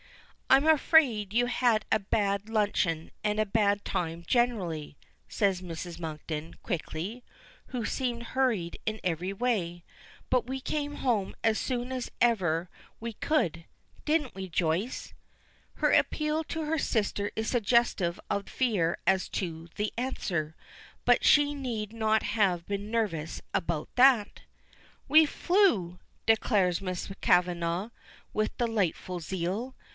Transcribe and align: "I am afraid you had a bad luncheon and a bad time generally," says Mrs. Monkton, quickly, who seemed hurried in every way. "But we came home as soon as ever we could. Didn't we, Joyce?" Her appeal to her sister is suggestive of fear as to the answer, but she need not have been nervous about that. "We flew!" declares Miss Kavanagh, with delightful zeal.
"I 0.49 0.57
am 0.57 0.67
afraid 0.67 1.31
you 1.31 1.45
had 1.45 1.85
a 1.91 1.99
bad 1.99 2.49
luncheon 2.49 3.11
and 3.23 3.39
a 3.39 3.45
bad 3.45 3.85
time 3.85 4.25
generally," 4.27 4.97
says 5.29 5.61
Mrs. 5.61 5.97
Monkton, 5.99 6.55
quickly, 6.55 7.23
who 7.67 7.85
seemed 7.85 8.23
hurried 8.33 8.77
in 8.85 8.99
every 9.03 9.31
way. 9.31 9.85
"But 10.29 10.47
we 10.47 10.59
came 10.59 10.95
home 10.95 11.35
as 11.43 11.57
soon 11.59 11.91
as 11.91 12.09
ever 12.19 12.67
we 12.99 13.13
could. 13.13 13.63
Didn't 14.03 14.35
we, 14.35 14.49
Joyce?" 14.49 15.13
Her 15.75 15.91
appeal 15.91 16.43
to 16.45 16.63
her 16.65 16.79
sister 16.79 17.31
is 17.35 17.47
suggestive 17.47 18.19
of 18.29 18.49
fear 18.49 18.97
as 19.07 19.29
to 19.29 19.69
the 19.75 19.93
answer, 19.97 20.55
but 21.05 21.23
she 21.23 21.53
need 21.53 21.93
not 21.93 22.23
have 22.23 22.65
been 22.65 22.89
nervous 22.91 23.39
about 23.53 23.87
that. 23.95 24.41
"We 25.07 25.25
flew!" 25.27 25.99
declares 26.25 26.81
Miss 26.81 27.09
Kavanagh, 27.21 27.91
with 28.33 28.57
delightful 28.57 29.19
zeal. 29.21 29.75